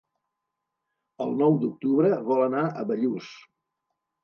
[1.25, 3.31] El nou d'octubre vol anar a Bellús.